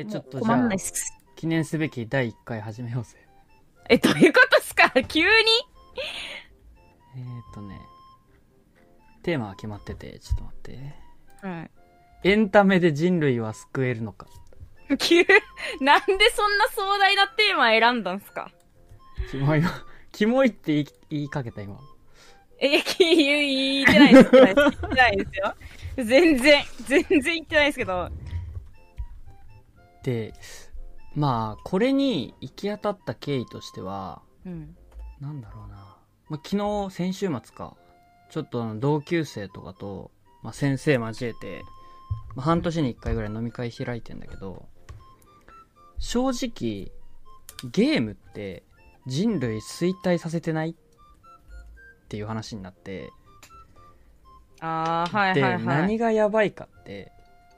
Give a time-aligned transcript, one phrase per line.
[0.00, 0.68] え、ちょっとじゃあ。
[1.36, 3.16] 記念すべき第1回始めようぜ。
[3.88, 4.90] え、どういうことっすか？
[5.08, 5.26] 急に？
[7.16, 7.80] えーっとね、
[9.22, 10.94] テーマは決まってて、ちょっと待って。
[11.46, 11.70] はい。
[12.24, 14.26] エンタメで人類は救えるのか。
[14.98, 15.24] 急、
[15.80, 18.50] なんでそんな壮大なテーマ選んだんすか？
[19.30, 19.70] キモいわ。
[20.12, 21.78] キモいって言い言いかけた今。
[22.58, 24.30] え、き言ってないです。
[24.30, 25.54] 言ってないですよ。
[25.96, 28.10] 全然、全然言ってないですけど。
[30.06, 30.32] で、
[31.14, 34.76] まあ、これに行き当たった経緯としては、うん。
[35.20, 35.96] なんだろうな。
[36.28, 37.76] まあ、昨日、先週末か、
[38.30, 40.10] ちょっと同級生とかと、
[40.42, 41.62] まあ、先生交えて、
[42.34, 44.68] まあ、半年に1回ぐらい飲み会開いてんだけど、
[45.98, 46.92] 正直、
[47.70, 48.62] ゲームって
[49.06, 50.70] 人類衰退させてない？
[50.70, 50.74] っ
[52.08, 53.10] ていう話になって、
[54.60, 55.64] あー、はいで、はいはい。
[55.64, 57.10] 何がやばいかって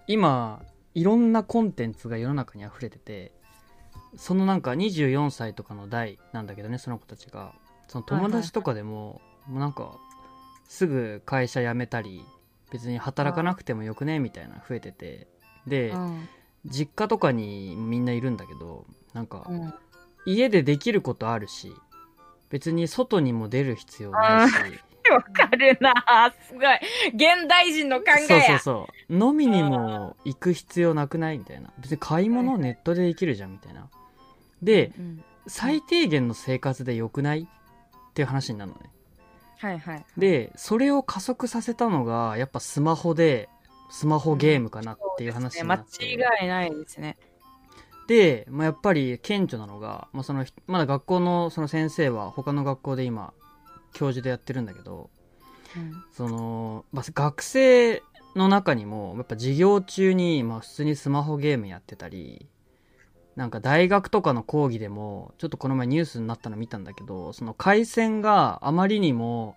[0.06, 0.62] 今
[0.98, 3.30] いろんなコンテンツが世の中に溢れてて
[4.16, 7.52] そのなんか24歳とかの代なんだけどねその子たちが
[7.86, 9.92] その友達とかでも,、もうなんか
[10.68, 12.24] すぐ会社辞めたり
[12.72, 15.28] 別に働かなくてもよくねみたいな増えてて
[15.66, 16.28] で、うん。
[16.66, 19.74] 実家とかにみんないるんだけどなんかうん。
[20.27, 21.72] 家でできることあるし
[22.50, 24.55] 別に外にも出る必要ないし
[25.11, 26.33] わかるな。
[26.47, 26.64] すごい。
[27.14, 28.27] 現代人の考えや。
[28.27, 29.14] そうそうそう。
[29.14, 31.39] 飲みにも行く必要なくない？
[31.39, 31.70] みたいな。
[31.78, 33.89] 別に買い物ネットでできるじゃんみたいな。
[34.62, 35.25] でうん。
[35.47, 37.41] 最低限の生活でよくない？
[37.42, 38.91] っていう話になるのね。
[39.59, 40.05] はいはい。
[40.17, 43.48] でそれを加速させたのがやっぱスマホで
[43.91, 47.17] スマホゲームかなっていう話にな間って、違いないですね。
[48.06, 53.33] で、まあ、やっぱり顕著なのが、まあ、そのまだ学校のその先生は他の学校で今
[53.92, 55.11] 教授でやってるんだけど
[55.77, 56.05] うん。
[56.12, 58.03] その、まあ、学生
[58.36, 62.47] の中にもやっぱ授業中に、まあ、普通にスマホゲームやってたり
[63.36, 69.57] なんか大学とかの講義でもちょっとこの前ニュースになったの見たんだけどその回線があまりにも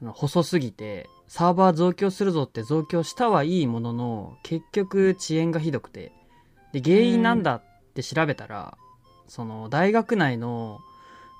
[0.00, 6.12] あの細すぎてサーバー増強するぞって増強したはいいものの結局遅延がひどくて
[6.72, 7.62] で原因なんだっ
[7.94, 8.76] て調べたら、
[9.26, 10.80] その大学内の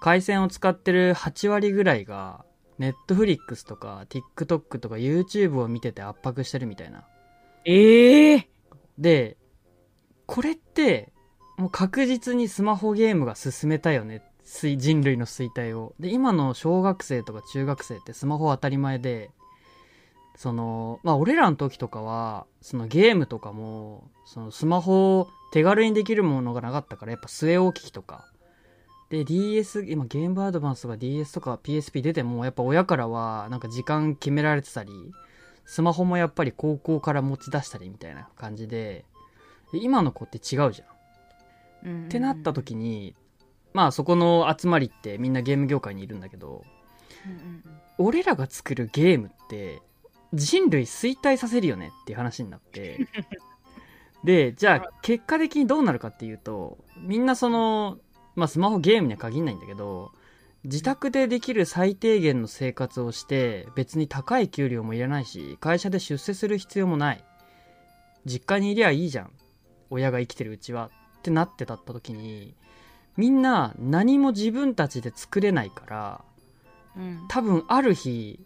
[0.01, 2.45] 回線を使ってる8割ぐらいが
[2.79, 7.07] ネットフリックスとか TikTok とか YouTube を見てて圧迫してるみたいな。
[7.65, 8.49] ええ
[8.97, 9.37] で、
[10.27, 11.13] これって
[11.57, 14.23] もう確実にスマホゲームが進めたよね。
[14.45, 15.95] 衰人類の衰退を。
[16.01, 19.31] で、今の小学生とか中学生ってスマホ当たり前で、
[20.37, 28.31] その、まあ俺らの時とかは、そのゲームとかも、そのスマホを手軽にできるものがなかったから、やっぱ据え置き機とか。
[29.11, 34.93] で、DS、今ゲームアドバンスとか DS とか PSP 出ても、やっぱ親からはなんか時間決められてたり、
[35.65, 39.05] スマホもやっぱり高校から持ち出したりみたいな感じで、
[39.73, 42.07] で今の子って違うじゃん。
[42.07, 43.15] ってなった時に、
[43.73, 46.65] まあそこの集まりってみんなゲーム業界にいるんだけど、
[47.99, 49.83] 俺らが作るゲームって
[50.33, 53.07] 人類衰退させるよねっていう話になって、
[54.25, 57.99] で、じゃあ結果的にどうなるかっていうと、みんなその、
[58.38, 60.12] まあスマホゲームには限らないんだけど、
[60.65, 67.25] 自宅でできる最低限の生活をして、別に高い給料もいらないし、会社で出世する必要もない。
[68.25, 69.32] 実家にいりゃいいじゃん。
[69.91, 70.91] 親が生きてるうちは。
[71.19, 72.54] ってなってたった時に、
[73.16, 76.25] みんな何も自分たちで作れないから、
[76.97, 78.38] うん多分ある日、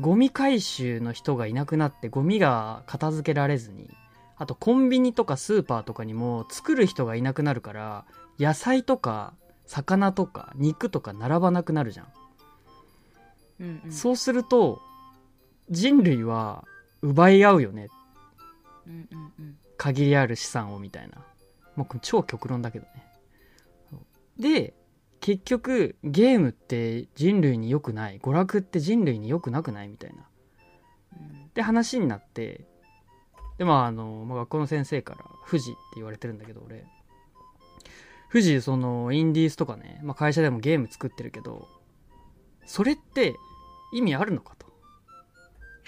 [0.00, 3.88] ゴミ回収の人がいなくなってゴミが片付けられずに、
[4.36, 8.04] あとコンビニとかスーパーとかにも作る人がいなくなるから、
[8.38, 9.34] 野菜とか
[9.66, 12.06] 魚とか肉とか並ばなくなるじゃん。
[13.60, 14.80] うんうんそうすると、
[15.68, 16.64] 人類は
[17.02, 17.88] 奪い合うよね。
[18.86, 21.24] うんうんうん限りある資産をみたいな。
[21.76, 23.06] もう超極論だけどね。
[24.36, 24.74] で、
[25.20, 28.18] 結局ゲームって人類に良くない。
[28.18, 30.28] 娯楽って人類に良くなくないみたいな。
[31.20, 32.66] うんで話になって、
[33.58, 36.84] で、まああの、まあ、学校の先生から富士って言われてるんだけど俺。
[38.30, 41.68] 富士、その、インディースとかね、まあ、会社でもゲーム作ってるけど、
[42.66, 43.34] それって
[43.92, 44.68] 意味あるのかと。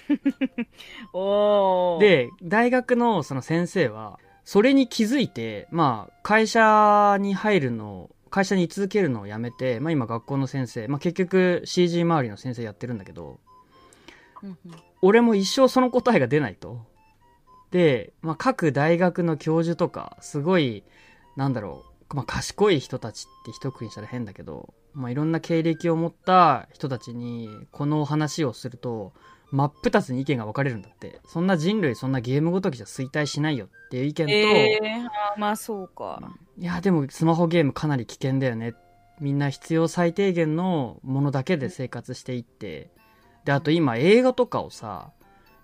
[1.13, 13.41] おー、で、大学のその先生は、それに気づいて、まあ、会社に入るのを、会社に居続けるのをやめて、まあ今学校の先生、まあ結局 CG 周りの先生やってるんだけど、
[15.03, 16.87] 俺も一生その答えが出ないと。
[17.73, 20.85] で、まあ各大学の教授とか、すごい、
[21.37, 29.13] なんだろう、まあ賢い人たちって一括りにしたら変だけど、まあいろんな経歴を持った人たちに、この話をすると、
[29.51, 31.21] 真っ二つに意見が分かれるんだって。
[31.27, 36.21] そんな人類そんなゲームごときじゃ衰退しないよっていう意見と、えー、まあそうか。
[36.59, 38.75] いやでもスマホゲームかなり危険だよね。
[39.21, 42.91] みんな必要最低限のものだけで生活していって。
[43.45, 45.13] であと今映画とかをさ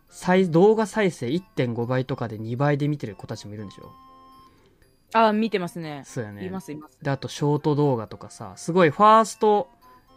[0.08, 3.92] 再動画再生1.5倍とかで2倍で見てる子たちもいるんでしょ
[5.18, 6.02] あー見てますね。
[6.04, 6.44] そうやね。
[6.44, 6.98] いますいます。
[7.00, 9.68] であとショート動画とかさすごいファースト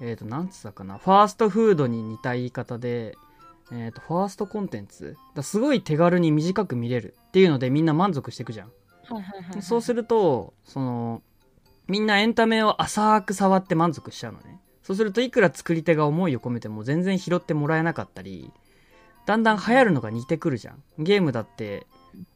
[0.02, 0.98] えっ、となんつったかな？
[0.98, 3.16] ファーストフードに似た言い方で
[3.72, 5.16] えっ、とファーストコンテンツ？
[5.36, 8.68] だすごい手軽に短く見れるっていうのでみんな満足していくじゃん。
[8.68, 9.62] はいはいはいはい。
[9.62, 11.22] そうするとその
[11.88, 14.60] みんなエンタメを浅く触って満足しちゃうのね。
[14.84, 18.52] そうするといくら作り手が思いを込めても全然拾ってもらえなかったり
[19.26, 20.84] だんだん流行るのが似てくるじゃん。
[20.98, 21.86] ゲームだって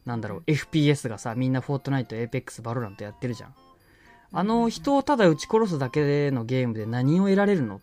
[0.04, 3.54] なんだろう FPS がさみんな Fortnite Apex VALORANT やってるじゃん。
[4.32, 7.76] あの人をただ撃ち殺すだけのゲームで何を得られるの？
[7.76, 7.80] っ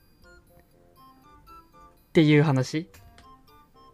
[2.14, 2.90] ていう話。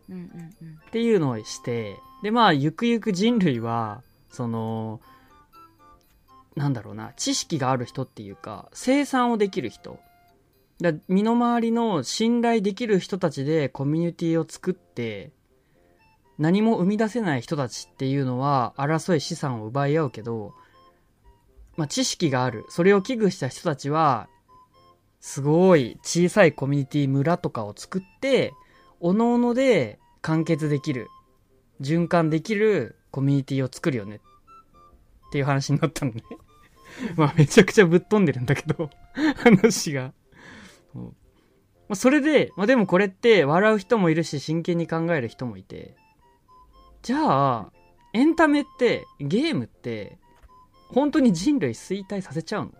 [0.09, 0.21] うんうん
[0.61, 0.79] うん。
[0.87, 4.01] っていうのをしてでまあゆくゆく人類は
[4.31, 5.01] その
[6.55, 9.99] なんだろうな知識がある人っていうか生産をできる人。
[10.79, 15.31] だ身の回りの信頼できる人たちでコミュニティを作って
[16.39, 20.53] 何も生み出せない人たちっていうのは争い資産を奪い合うけど、
[21.75, 22.65] まあ、知識がある。
[22.69, 24.27] それを危惧した人たちは
[25.19, 28.53] すごい小さいコミュニティ村とかを作って
[28.99, 31.07] おのおので完結できる
[31.81, 34.19] 循環できるコミュニティを作るよね。
[35.27, 36.23] っていう話になったのね。
[37.15, 38.89] まあめちゃくちゃぶっ飛んでるんだけど
[39.37, 40.13] 話が。
[40.93, 41.13] そう。
[41.89, 45.95] まそれで、まあ、でもこれって笑う人もいるし真剣に考える人もいて。
[47.07, 47.19] じゃ
[47.59, 47.71] あ
[48.11, 50.17] エンタメってゲームって
[50.89, 52.71] 本当に人類衰退させちゃうの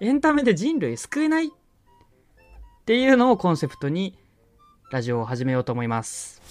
[0.00, 1.50] エンタメで人類救えないっ
[2.84, 4.18] ていうのをコンセプトに
[4.90, 6.42] ラジオを始めようと思います。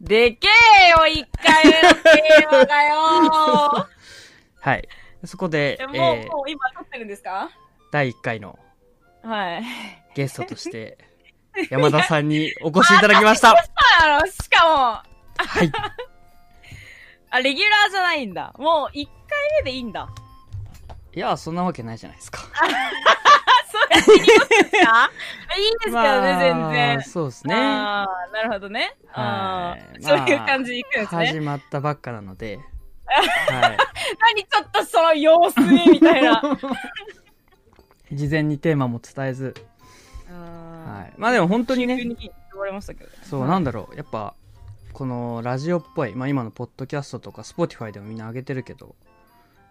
[0.00, 0.46] でけ
[0.86, 3.88] えよ、一回目のテーマがよ
[4.60, 4.88] はい。
[5.24, 7.50] そこでえ、もう、えーもう今撮ってるんですか？
[7.90, 8.56] 第1回の
[9.24, 9.64] はい。
[10.14, 10.98] ゲストとして、
[11.70, 13.56] 山田さんにお越しいただきました。
[14.30, 15.04] しかも、は
[15.64, 15.72] い。
[17.30, 18.52] あ、レギュラーじゃないんだ。
[18.58, 19.14] もう一回
[19.64, 20.08] 目でいいんだ。
[21.14, 22.40] いや、そんなわけないじゃないですか。
[22.54, 22.66] あ、
[23.70, 24.48] そうやって言います
[24.86, 25.10] か？
[25.56, 27.02] いいんですけどね、まあ全然。
[27.02, 27.54] そうですね。
[27.54, 28.96] ああ、なるほどね。
[29.12, 29.22] あ
[29.70, 31.26] はいーそういう感じでいくんですね。
[31.26, 32.58] 始まったばっかなので、
[33.06, 33.76] は
[34.20, 36.40] 何ちょっとその様子ね、みたいな。
[38.10, 38.16] い。
[38.16, 39.54] 事前にテーマも伝えず、
[40.88, 41.14] ははい。
[41.16, 43.16] まあでも本当にね、急に言われましたけどね。
[43.22, 43.96] そう、なんだろう。
[43.96, 44.34] やっぱ、
[44.92, 48.96] このラジオっぽい、まあ今のポッドキャストとか、 Spotify でもみんな上げてるけど、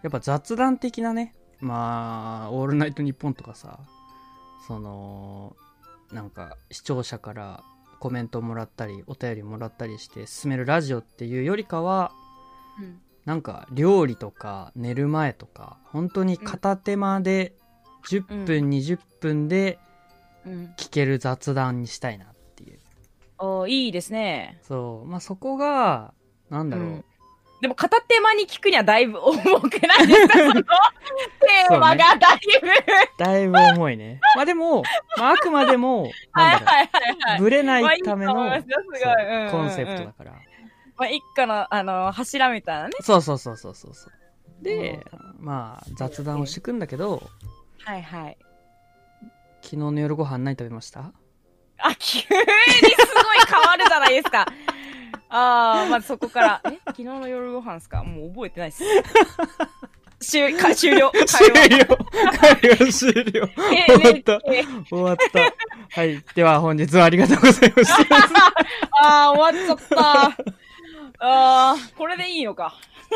[0.02, 3.80] やっぱ雑談的なね、まあ、オールナイトニッポンとかさ、
[4.66, 5.56] その、
[6.12, 7.62] なんか視聴者から
[7.98, 12.12] コメントもらったり、お便りもらったりして進めるラジオっていうよりかは、
[12.80, 17.52] うんなんか料理とか寝る前とか、本当に片手間で
[18.08, 19.87] 10分、20分でうん。
[20.76, 22.78] 聞ける雑談にしたいなっていう。
[23.38, 24.58] おいいですね。
[24.62, 25.08] そう。
[25.08, 26.14] まあそこが、
[26.50, 26.86] なんだろう。
[26.86, 27.04] うん
[27.60, 32.68] でも片手間に聞くにはだいぶ重くないですかそのテーマがだいぶ。
[33.18, 34.20] だいぶ重いね。
[34.36, 34.84] まあでも、
[35.16, 37.38] まああくまでも、 なんだろはいはいはいはい。
[37.38, 37.42] う。
[37.42, 38.34] ぶれなまあいいいための、
[39.50, 40.32] コンセプトだから。
[40.96, 42.92] まあ一個の、あの、柱みたいなね。
[43.00, 44.64] そうそうそうそうそうそう。
[44.64, 45.04] で、
[45.40, 47.28] まあ雑談をしてくんだけど、
[47.84, 48.38] はいはい。
[49.62, 51.12] 昨日の夜ご飯何食べました？
[51.80, 52.36] あ、急にすごい
[53.48, 54.46] 変わるじゃないですか。
[55.30, 56.60] ああ、まずそこから。
[56.64, 58.02] え昨日の夜ご飯ですか？
[58.02, 58.82] もう覚えてないっす。
[60.20, 61.12] 終か終了。
[61.26, 61.48] 終
[61.78, 61.96] 了。
[62.40, 63.48] 会話終了。
[63.72, 66.00] え終わったえ終わった。
[66.00, 66.24] はい。
[66.34, 68.16] では本日はありがとうございました。
[69.00, 70.22] ああ、終わっちゃった。
[70.24, 70.32] あ
[71.20, 72.74] あ、これでいいのか。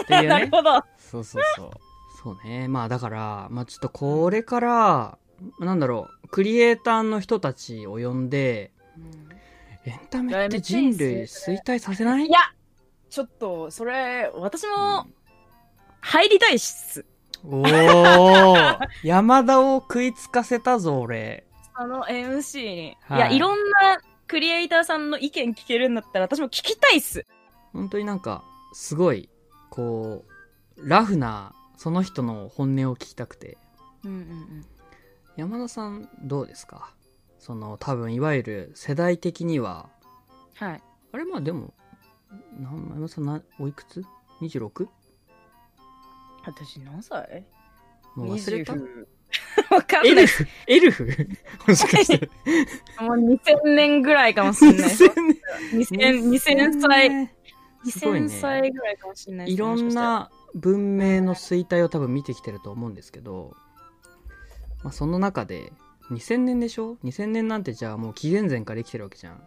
[0.08, 0.22] ね。
[0.28, 0.84] なるほど。
[0.98, 1.70] そうそうそう。
[2.22, 2.68] そうね。
[2.68, 5.18] まあだから、まあちょっとこれから、
[5.58, 8.72] なんだろう、クリエイターの人たちを呼んで、
[9.84, 12.26] エンタメって人類衰退させない？
[12.26, 12.38] いや、
[13.10, 15.06] ちょっと、それ、私も、
[16.00, 17.04] 入りたいっす。
[17.44, 21.44] おー山田を食いつかせたぞ、俺。
[21.74, 22.96] あの MC に。
[23.00, 27.26] はいいや、いろんなクリエイターさんの意見聞けるんだったら、私も聞きたいっす。
[27.72, 29.28] 本当になんか、すごい、
[29.70, 30.24] こ
[30.76, 33.58] う、ラフな、その人の本音を聞きたくて。
[34.04, 34.66] うんうんうん。
[35.36, 36.92] 山田さん、どうですか？
[37.38, 39.88] その、多分、いわゆる世代的には、
[40.54, 40.82] はい。
[41.12, 41.72] あれまあでも、
[42.60, 44.04] な山田さんな、おいくつ
[44.40, 44.86] ?26?
[46.44, 47.44] 私何歳？
[48.14, 49.06] もう忘れた ?20
[49.74, 50.12] わかんない。
[50.12, 50.46] エルフ？
[50.66, 51.08] エルフ？
[51.66, 52.28] もしかして。
[53.00, 55.04] もう2000年ぐらいかもしれないです。
[55.04, 55.12] 2000
[55.72, 57.30] 2000、2000歳、
[57.90, 59.54] すごいね2000歳ぐらいかもしれないです。
[59.54, 59.88] いろん。
[59.88, 63.56] な文明の衰退を多分見てきてると思うんですけど、
[64.82, 65.72] まあ、その中で
[66.10, 69.42] 2000年でしょ ?2000 年なんてじゃあもう紀元前から生きてるわけじゃん。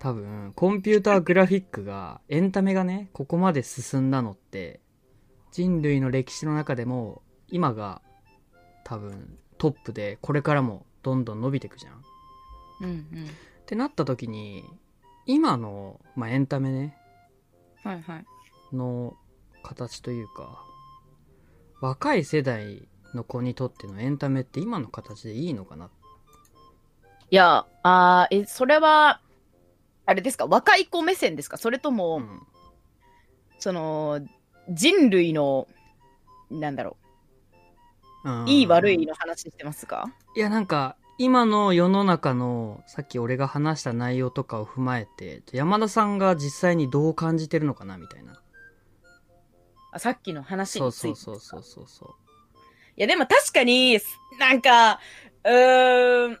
[0.00, 4.80] 多分、コンピューターグラフィックが、エンタメがね、ここまで進んだのって、
[5.50, 8.00] 人類の歴史の中でも、今が
[8.84, 12.04] 多分トップで、これからもどんどん伸びていくじゃん。
[12.82, 12.98] うんうん。
[13.26, 13.28] っ
[13.66, 14.64] てなった時に、
[15.26, 16.96] 今の、まあ、エンタメね、
[17.82, 18.26] はいはい。
[18.72, 19.16] の
[19.62, 20.64] 形というか
[21.80, 25.90] 若い世代の子にとってのエンタメって今の形でいいのかな？
[27.30, 29.20] いや、あーえ、それは、
[30.06, 30.46] あれですか？
[30.46, 31.56] 若い子目線ですか？
[31.56, 32.42] それとも、うん。
[33.58, 34.20] その、
[34.70, 35.66] 人類の、
[36.50, 37.08] なんだろう。
[38.46, 40.12] いい悪いの話してますか？
[40.36, 48.42] いやなんか今の世の中のさっき俺が話した内容とかを踏まえて山田さんが実際にどう感じてるのかなみたいな。
[49.92, 51.14] あさっきの話について。
[51.14, 52.27] そうそうそうそうそうい
[53.00, 54.00] や、でも確かに、
[54.38, 55.00] なんか、
[55.44, 56.38] うーん、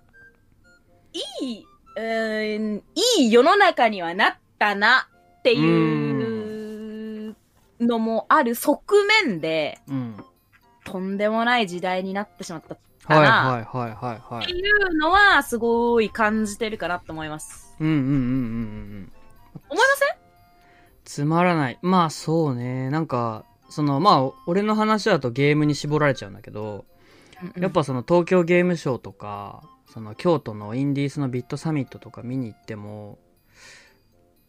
[1.40, 2.82] いい、うーん、
[3.18, 7.36] いい世の中にはなったなっていう
[7.80, 10.24] のもある側面で、うん。
[10.84, 14.46] とんでもない時代になってしまったっはいかなはいはいはいはい。
[14.46, 17.74] ていうのは、すごい感じてるかなと思います。
[17.78, 19.12] うんうんうんうんうん。
[19.70, 20.08] 思いません？
[21.04, 21.78] つまらない。
[21.82, 22.90] まあそうね。
[22.90, 26.84] なんかそのまあ俺の話だとゲームに絞られちゃうんだけど
[27.56, 33.18] やっ、ぱその東京ゲームショウとか、その京都のインディースのビットサミットとか見に行っても、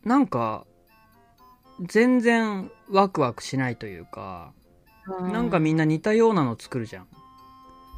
[0.03, 0.65] なんか、
[1.81, 4.53] 全然ワクワクしないというか、
[5.07, 7.07] うなんかみんな似たようなの作るじゃん。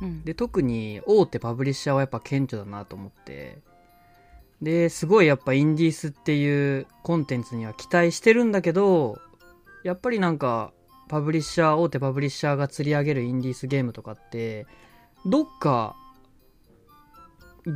[0.02, 3.60] うん、で、特に大手パブリッシャーはやっぱ顕著だなと思って、
[4.62, 9.20] で、すごいやっぱインディースっていうコンテンツには期待してるんだけど、
[9.84, 10.74] やっぱりなんか、
[11.12, 14.66] パブリッシャー、大手パブリッシャーが釣り上げるインディースゲームとかって、
[15.26, 15.98] どっか、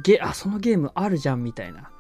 [0.04, 1.92] ゲ、あ、そのゲームあるじゃんみたいな。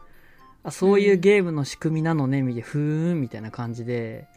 [0.63, 4.29] あ、そういうゲームの仕組みなのね、みたいな、ふーん、みたいな感じで、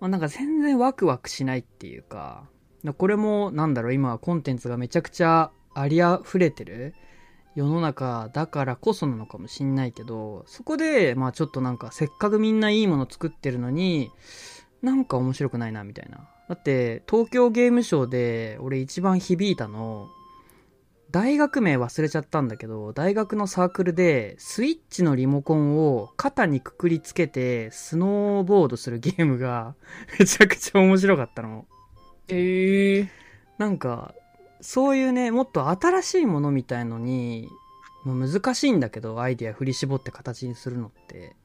[0.00, 2.48] まあ、なんか全然ワクワクしないっていうか、
[2.98, 6.94] これも、なんだろう、今はコンテンツがめちゃくちゃありあふれてる
[7.54, 14.10] 世の中だからこそなのかもしんないけど、そこで、まあちょっとなんか、せっかくみんないいもの作ってるのに、
[14.84, 16.28] なんか面白くないな、みたいな。
[16.48, 20.08] だって、東京ゲームショウで、俺一番響いたの、
[21.10, 29.74] 大学名忘れちゃったんだけど、大学のサークルで、スイッチのリモコンを肩にくくりつけて、スノーボードするゲームが、
[30.18, 31.66] めちゃくちゃ面白かったの。
[32.28, 33.08] えー、
[33.58, 34.14] なんか、
[34.60, 37.48] そういうね、もっと新しいものみたいのに、
[38.04, 41.36] まあ難しいんだけど、アイディア振り絞って形にするのって、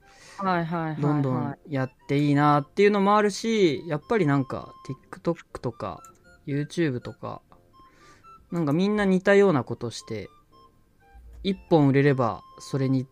[0.41, 1.01] はいはい。
[1.01, 4.73] どんどんやっていいなっていうのもあるし、やっぱりなんか、
[5.11, 6.01] TikTok とか、
[6.47, 7.41] YouTube とか、
[8.51, 10.29] なんかみんな似たようなことして、
[11.43, 13.05] 一本売れれば、それに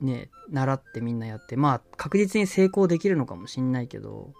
[0.00, 4.32] ね、習ってみんなやって、まあ確実に成功できるのかもしんないけど、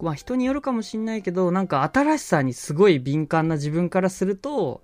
[0.00, 4.82] まあ人によるかもしんないけど、なんか新しさにすごい敏感な自分からすると、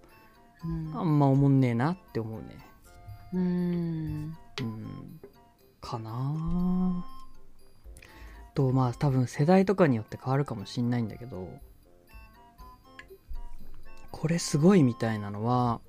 [0.64, 2.56] うんあんま思んねえなって思うね。
[3.32, 4.36] うーん。
[4.60, 5.20] うん。
[5.84, 7.04] かなあ
[8.54, 11.48] と、まあ多分世代とかによって変わるかもしんないんだけど、
[14.10, 15.80] これすごいみたいなのは、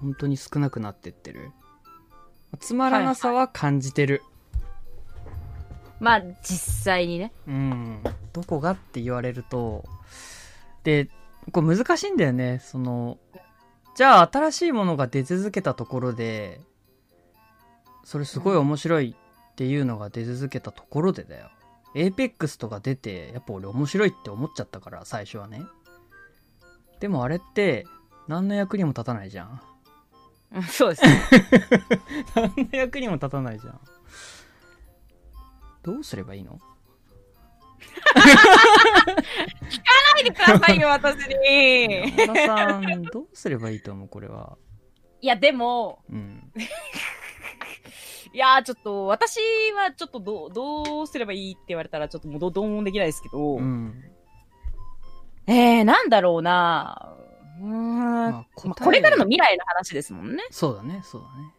[0.00, 1.50] 本当に少なくなってってる。
[2.58, 4.22] つまらなさは感じてる。
[6.00, 7.32] まあ、実際にね。
[7.46, 8.02] うん。
[8.32, 9.84] どこがって言われると、
[10.84, 11.08] で、
[11.52, 12.60] これ難しいんだよね。
[12.62, 13.18] その、
[13.94, 16.60] じゃあ新しいものが出続けたところで、
[18.10, 19.16] それすごい面白いっ
[19.54, 21.48] ていうのが出続けたところでだよ。
[21.94, 25.62] エーペックスとか出て、やっぱ俺面白いって思っちゃったから、最初はね。
[26.98, 27.86] でもあれって、
[28.26, 29.60] 何の役にも立たないじゃん。
[30.56, 31.22] うんそうですね。
[32.34, 33.80] 何の役にも立たないじゃん。
[35.84, 36.58] どうすればいいの？
[38.16, 38.22] な
[40.20, 42.12] いでくださいよ、私に。
[42.18, 44.58] 山田さん、どうすればいいと思うこれは？
[45.22, 46.50] いや、でも、うん。
[48.32, 49.38] いやー、ちょっと、私
[49.74, 54.04] はちょっとどう、どうすればいいって言われたら、ちょっともうどうどうもできないですけど、うん。
[55.46, 57.16] えー、なんだろうな
[57.60, 60.44] うーん、まあこれからの未来の話ですもんね。
[60.50, 61.54] そうだね、そうだね。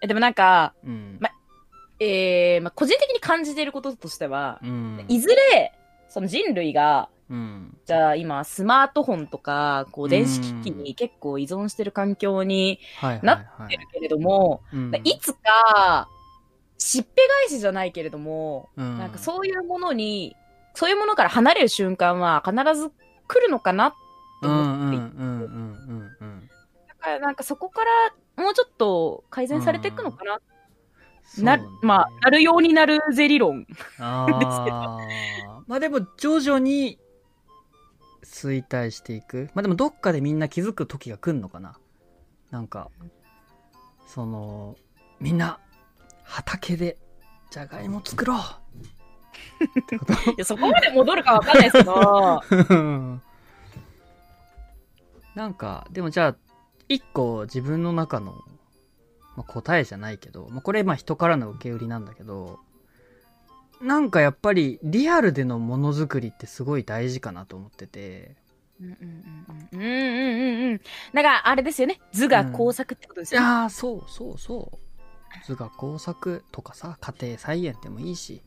[0.00, 1.18] えでもなんか、うん。
[1.20, 1.30] ま
[1.98, 5.04] えー、まあ、個人的に感じていることとしては、うん。
[5.08, 5.72] いずれ、
[6.08, 7.76] その人類がうん。
[7.84, 12.78] じゃあ今、スマートフォンとか、こう、電子機器に結構依存してる環境に
[13.22, 13.86] なはいってる。
[13.92, 16.08] けれども、うんいつか、
[16.78, 20.36] しっぺ返しじゃないけれども、うんなんかそういうものに、
[20.74, 22.90] そういうものから離れる瞬間は必ず
[23.26, 23.90] 来るのかなっ
[24.42, 26.50] てうんうん思っていて、うんうんうんうん。
[26.86, 30.40] だからなんかそこからもうちょっと改善されていくのかな、な
[31.24, 33.66] そうね、まあ、なるようになるぜ理論。
[33.98, 34.98] ああ。
[35.66, 36.98] まあでも徐々に
[38.36, 39.48] 衰退していく。
[39.54, 41.78] まあでもどっかでみんな気づく時が来んのかな。
[42.50, 42.90] なんか、
[44.06, 44.76] その、
[45.18, 45.58] みんな
[46.22, 46.98] 畑で
[47.50, 48.38] じゃがいも作ろう
[49.80, 52.42] ってこといやそこまで戻るかわかんないですけど、
[55.34, 56.36] なんか、でもじゃあ、
[56.88, 58.32] 一個自分の中の、
[59.36, 62.60] まあ、答えじゃないけど、まあ、これまあ人からの受け売りなんだけど、
[63.80, 68.36] なんかやっぱりリアルでのものづくりってすごい大事かなと思ってて。
[68.80, 68.96] うんうん
[69.72, 70.80] うんうんうんうんうん
[71.14, 74.86] だからあれですよね図が工作ってことですよね、うん、ああそうそうそう
[75.46, 78.42] 図画工作とかさ家庭菜園でもいいし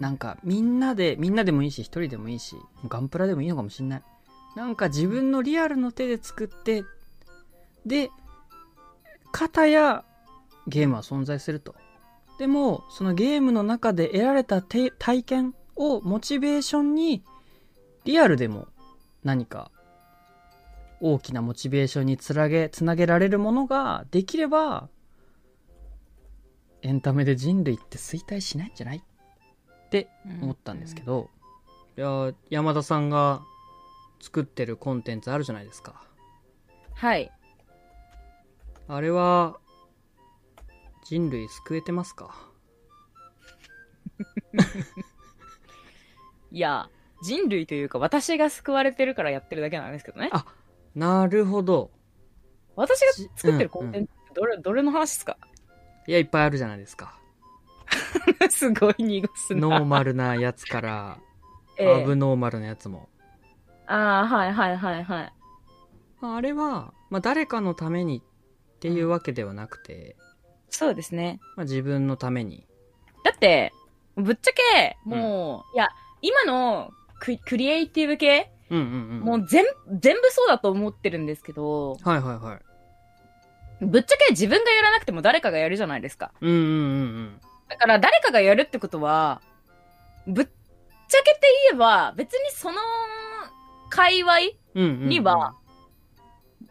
[0.00, 2.56] なんかみんなでみんなでもいいし一人でもいいし
[2.88, 4.02] ガンプラでもいいのかもしんない
[4.56, 6.84] なんか自分のリアルの手で作って
[7.86, 8.10] で
[9.32, 10.04] 片や
[10.66, 11.74] ゲームは存在すると
[12.38, 17.22] でも、そのゲームの中で得られたて体験をモチベーションに、
[18.04, 18.68] リアルでも
[19.22, 19.70] 何か
[21.00, 24.88] 大きなモチベーションにつなげ、つなげられるものができれば、
[26.82, 28.98] エンタメで人類って衰退しないんじゃない？
[28.98, 30.08] って
[30.42, 31.30] 思ったんですけど、
[31.96, 33.42] いやー山田さんが
[34.20, 36.04] 作ってるコンテンツあるじゃないですか。
[36.94, 37.30] はい。
[38.86, 39.58] あれは、
[41.04, 42.34] 人類救えてますか？
[46.50, 46.88] いや、
[47.22, 50.30] 人類というか私が救われてるからやってるだけなんですけどね。
[50.32, 50.44] あ
[50.94, 51.90] なるほど。
[52.76, 55.36] 私が作ってるコンテンツどれ、どれの話ですか？
[56.06, 57.18] いや、いっぱいあるじゃないですか。
[58.50, 59.60] すごい濁すな。
[59.68, 61.18] ノーマルなやつから、
[61.78, 63.08] ええアブノーマルなやつも。
[63.86, 65.32] ああ、はいはいはいはい。
[66.20, 70.16] まああれは、まあ、誰かのためにっていうわけではなくて、
[70.74, 71.40] そうですね。
[71.56, 72.66] まあ、自分のために。
[73.24, 73.72] だって、
[74.16, 75.88] ぶっちゃけ、もう、いや、
[76.20, 79.20] 今のククリエイティブ系、うんうんうん。
[79.20, 79.64] もう全、
[80.00, 82.58] 全部そうだと思ってるんですけど、はいはいは
[83.80, 83.84] い。
[83.84, 86.32] ぶっちゃけ自分がやらなくても誰かがやるじゃないですか。
[86.40, 89.40] うんうんうんだから誰かがやるってことは、
[90.26, 92.78] ぶっちゃけて言えば、別にその、
[93.90, 94.50] 界隈うん。
[94.74, 95.54] うんうんうんには、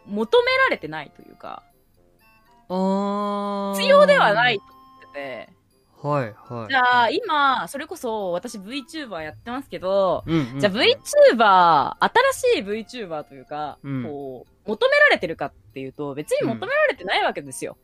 [0.05, 1.63] 求められてないというか、
[2.69, 5.49] 必要ではないと思ってて、
[6.03, 6.69] はいはい。
[6.69, 10.51] じゃあ今、それこそ私 VTuber やってますけど、うんうん。
[10.53, 14.03] うんじゃあ VTuber、新しい VTuber というか、うん。
[14.03, 17.77] こう、求められてるかっていうと、別に求められてないわけですよ。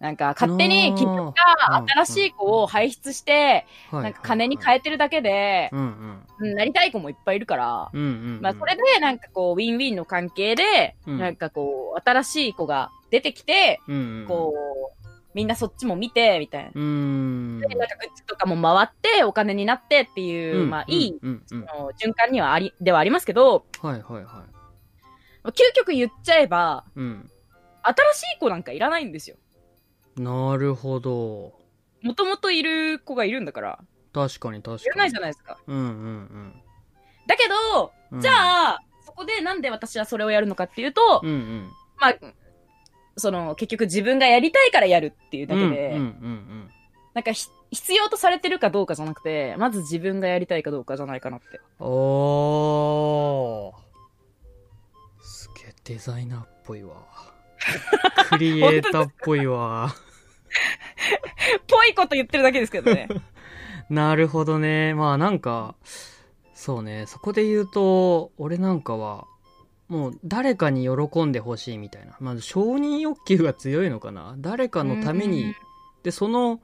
[0.00, 6.26] なんか勝手に企業が新しい子を輩出して、なんか金に変えてるだけで、うんうん。
[6.38, 8.40] うんなりたい子もいっぱいいるから、うんうんうん。
[8.40, 11.18] まあそれでなんかこう、ウィンウィンの関係で、うん。
[11.18, 14.54] なんかこう、新しい子が出てきて、うんうん、こ
[14.96, 15.00] う、
[15.34, 16.70] みんなそっちも見て、みたいな。
[16.70, 17.60] うーん。
[17.60, 21.70] で、なんかグッズとかも回って、お金になってっていう、まあいい、うんうんうん。
[21.70, 24.44] あの循環にはあり、ではありますけど、はいはいは
[25.44, 27.00] 究極言っちゃえば、い。
[27.00, 27.30] うん。
[27.82, 29.36] 新しい子なんかいらないんですよ。
[30.16, 31.54] なるほど。
[32.02, 33.78] もともといる子がいるんだから、
[34.12, 34.86] 確かに確かに。
[34.86, 35.58] いらないじゃないですか。
[35.66, 36.62] うんうん
[37.26, 38.20] だけど、うん。
[38.20, 38.32] じゃ
[38.70, 41.70] あ、そこでなんで私はそれをやるのかっていうと、うんうん。
[42.00, 42.14] まあ、
[43.20, 46.70] その、結局自分がやりたいからやるっていうだけで、うんうんうん
[47.12, 51.60] なんかひ必要とされてるかどうかじゃなくて、まず自分がやりたいかどうかじゃないかなって。
[51.80, 51.86] うん。
[51.86, 55.22] おー。
[55.22, 56.94] すげえデザイナーっぽいわ。
[58.30, 59.94] クリエイターっぽいわ。
[61.68, 63.08] ぽいこと言ってるだけですけどね。
[63.88, 64.94] なるほどね。
[64.94, 65.74] まあなんか、
[66.54, 67.06] そうね。
[67.06, 69.26] そこで言うと、俺なんかは、
[69.90, 72.16] もう誰かに喜んでほしいみたいな。
[72.20, 74.36] まず承認欲求が強いのかな。
[74.38, 75.54] 誰かのために。
[76.04, 76.60] で、その、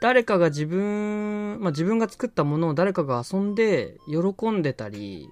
[0.00, 5.30] 誰かが自分、まあ自分が作ったものを誰かが遊んで喜んでたり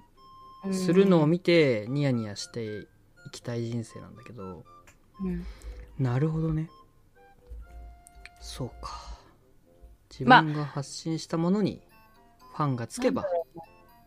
[0.63, 2.87] うんするのを見てニヤニヤしてい
[3.31, 4.63] きたい人生なんだけど。
[5.21, 5.45] うん
[5.99, 6.69] なるほどね。
[8.39, 9.19] そうか。
[10.09, 11.81] 自まあ分が発信したものに
[12.55, 13.25] ファンがつけば、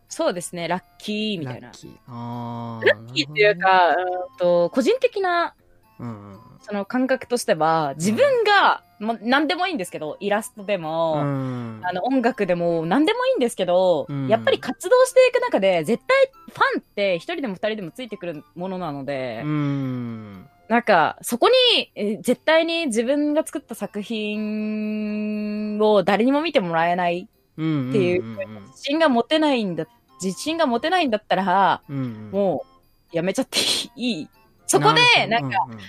[0.09, 1.67] そうですね、ラッキーみたいな。
[1.67, 1.77] ラッ。
[1.77, 1.91] キー。
[2.07, 5.55] あーラッキーっていう、か、うんと個人的な
[5.99, 6.39] うんうん。
[6.61, 11.81] その感覚としては、自分がもう何でもいいんですけど、イラストでも、うん。
[11.83, 14.27] あの音楽でも何でもいいんですけど、うん。
[14.27, 20.49] やっぱり活動していく中で絶対ファンって一人でも二人でもついてくるものなので、うん。
[20.67, 28.61] なんかそこにえー絶対に自分が作った作品を誰にも見てもらえないうんっていううん。
[28.67, 29.85] 自信が持てないんだ、
[30.21, 32.31] 自信が持てないんだったら、うんうん。
[32.31, 32.65] も
[33.13, 33.59] うやめちゃって
[33.95, 34.29] いい。
[34.67, 35.79] そこで、なんか、うんうん。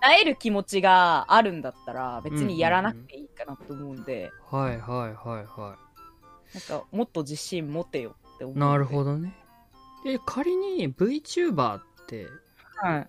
[0.00, 5.76] なえる気持ちがあるんだったら別にやらなくていいかなと思うんで、はいはいはいは
[6.54, 8.56] なんかもっと自信持てよって思う。
[8.56, 8.90] いなるど。
[8.90, 9.34] ほどね。
[10.04, 12.28] で仮に VTuber って
[12.76, 13.08] はい。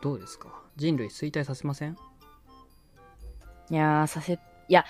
[0.00, 0.62] どうですか？
[0.76, 1.96] 人類衰退させません？
[3.70, 4.84] いやー、させ、いや、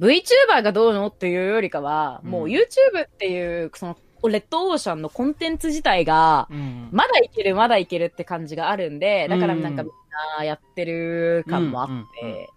[0.00, 3.96] VTuber がどうのっていうよりかは、もううん YouTube っていう、その、
[4.28, 6.88] レッドオーシャンのコンテンツ自体が、うん。
[6.92, 9.94] まだいける、まだいけるって感じがあるんで、だからなんかうんみん
[10.38, 11.88] なやってる感もあっ
[12.20, 12.50] て、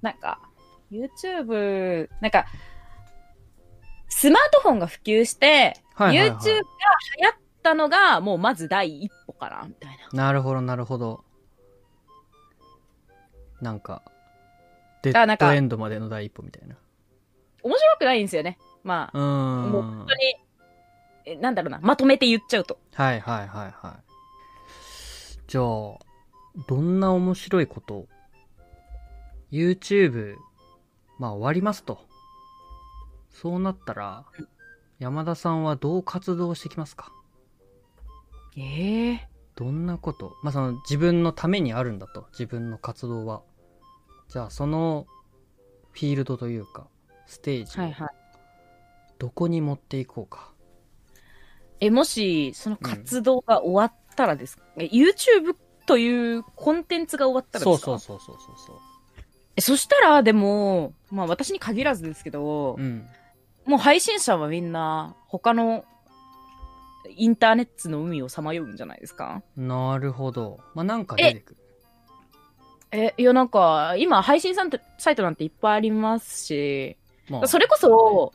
[0.00, 0.40] なんか、
[0.90, 2.46] YouTube、なんか、
[4.08, 6.38] スマートフォンが普及して、はいはいはい。
[6.38, 6.62] YouTube が流行
[7.34, 10.24] ったのが、もうまず第一歩かな、みたいな。
[10.24, 11.24] なるほどなるほど。
[13.60, 14.02] なんか
[15.02, 16.76] デあなんかッドエンドまでの第一歩みたいな。
[17.62, 18.58] 面白くないんですよね。
[18.82, 19.70] まあ、うーん。
[19.70, 20.36] もう本当に、
[21.24, 22.78] えなんだろうな、まとめて言っちゃうと。
[22.94, 24.12] はいはいはいはい。
[25.46, 25.64] じゃあ
[26.66, 27.94] どんな面白いこと？
[27.94, 28.08] を
[29.50, 30.36] YouTube
[31.18, 32.00] まあ終わりますと。
[33.30, 34.24] そうなったら
[34.98, 37.12] 山田さんはどう活動してきますか？
[38.56, 40.36] ええどんなこと？
[40.42, 42.26] まあその自分のためにあるんだと。
[42.32, 43.42] 自分の活動は
[44.32, 45.06] じゃあその
[45.92, 46.86] フィールドというか
[47.26, 48.08] ステージをはいはい。
[49.18, 50.50] どこに持っていこうか、
[51.78, 55.54] え、もし、その活動が終わったらですか、え ?YouTube
[55.86, 57.84] というコンテンツが終わったらですか？
[57.84, 58.76] そうそうそうそうそうそう。
[59.54, 63.06] え、そしたら、でも、まあ私に限らずですけど、うん。
[63.64, 65.84] もう配信者はみんな他の
[67.08, 69.44] インターネットの海をさまようんじゃないですか？
[69.56, 70.58] なるほど。
[70.74, 71.61] まあなんか出てくる
[72.92, 76.96] え、いやなんか、今配信サイトサイトなんていっぱいありますし、
[77.28, 77.48] まあ。
[77.48, 78.32] それこそ、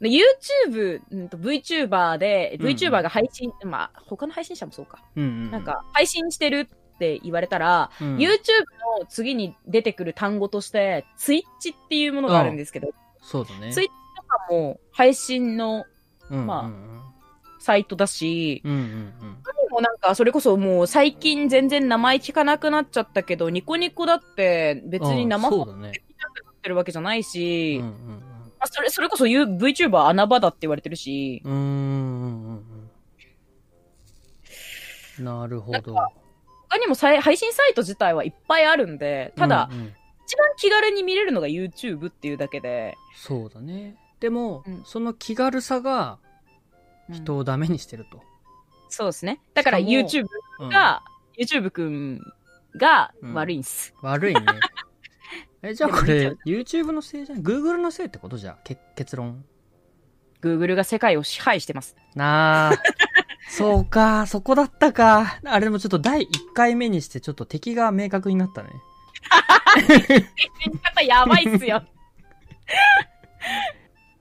[0.00, 2.72] YouTube、うんと VTuber で、うんうん。
[2.72, 5.02] VTuber が配信、まあ他の配信者もそうか。
[5.16, 8.16] うんうんなんか、配信してるって言われたら、うん。
[8.16, 8.28] YouTube
[9.00, 11.42] の次に出てくる単語として、Twitch
[11.74, 12.90] っていうものがあるんですけど、
[13.22, 13.72] そうだね。
[13.72, 15.86] ツイとかも配信の
[16.30, 17.00] うんまあうん。
[17.58, 19.36] サイトだし、うんうんうん
[19.74, 25.88] もうなんか、それこそもう最近全然名前聞かなくなっちゃったけど、ニコニコだって別に生あ放送そうだね。
[25.88, 28.22] ってるわけじゃないし、うんうん
[28.60, 32.90] あそれそれこそ VTuber 穴場だって言われてるし、うんうんうんうん
[35.18, 35.24] うん。
[35.24, 35.94] なるほど。
[36.70, 39.92] 他にも配信サイト自体はいっぱいあるんで、ただ、うんうん。
[40.24, 43.96] 一番気軽に見れるのが YouTube っていうだけで、そうだね。
[44.20, 44.82] でも、うん。
[44.86, 46.18] その気軽さが
[47.10, 48.22] 人をダメにしてると、
[48.94, 49.40] そうですね。
[49.54, 50.26] だから YouTube
[50.60, 51.02] うんが、
[51.36, 52.20] YouTube くん
[52.76, 53.92] が悪いんす。
[54.02, 54.40] 悪いね
[55.62, 59.44] えじゃあこれ YouTube のせいじゃん？Google のせいってことじゃけ結論
[60.42, 61.96] ？Google が世界を支配してます。
[62.14, 62.72] なあ
[63.48, 68.70] そうか そこだったかあれでもちょっと第1回目にしてちょっと敵が明確になったね
[69.88, 70.18] 言
[70.72, 71.82] い方やばいっすよ。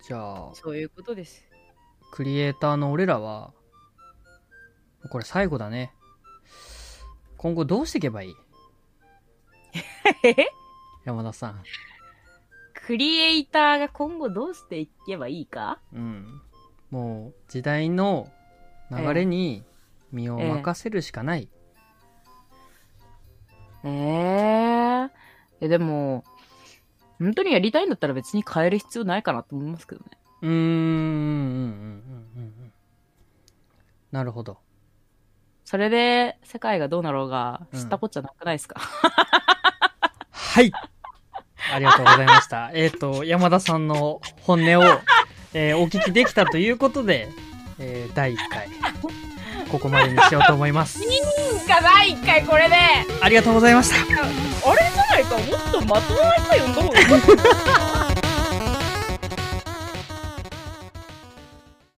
[0.07, 1.43] じゃあそういうことです。
[2.11, 3.53] クリエイターの俺らは
[5.13, 5.93] これ最後だね。
[7.37, 8.35] 今後どうしていけばいい？
[11.05, 11.61] 山田さん。
[12.73, 15.77] クリエイターが今後どうしていけばいいか？
[15.93, 16.41] うん。
[16.89, 18.27] もう時代の
[18.89, 19.63] 流れに
[20.11, 21.47] 身を任せるしかない、
[23.83, 25.11] ええ
[25.61, 26.23] え、でも、
[27.19, 30.05] 本当にやりたいんだったら別に変える必要ないかなと思いますけどね。
[30.41, 30.73] うーんうんうんうん
[32.35, 32.73] うんうん。
[34.11, 34.57] なるほど
[35.65, 37.79] それで世界がどうなろうがうん。
[37.79, 38.79] 知ったこっちゃなくないですか、
[40.31, 40.71] はい。
[41.73, 42.71] ありがとうございました。
[42.75, 44.99] えっと山田さんの本音を、
[45.53, 47.29] えーお聞きできたということで、
[47.79, 48.69] えー第1回
[49.71, 51.03] ここまでにしようと思います。
[51.03, 51.23] いいん
[51.67, 52.75] かな一回これで。
[53.21, 53.95] ありがとうございました。
[53.95, 57.15] あれじゃないかもっとまともな人呼んだ方がいいか
[57.97, 58.02] な